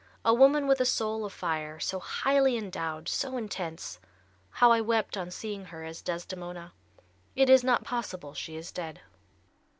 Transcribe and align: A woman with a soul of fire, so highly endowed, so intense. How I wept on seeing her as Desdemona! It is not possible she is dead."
A 0.25 0.33
woman 0.33 0.65
with 0.65 0.81
a 0.81 0.83
soul 0.85 1.25
of 1.25 1.31
fire, 1.31 1.79
so 1.79 1.99
highly 1.99 2.57
endowed, 2.57 3.07
so 3.07 3.37
intense. 3.37 3.99
How 4.49 4.71
I 4.71 4.81
wept 4.81 5.15
on 5.15 5.29
seeing 5.29 5.65
her 5.65 5.83
as 5.83 6.01
Desdemona! 6.01 6.73
It 7.35 7.51
is 7.51 7.63
not 7.63 7.83
possible 7.83 8.33
she 8.33 8.55
is 8.55 8.71
dead." 8.71 9.01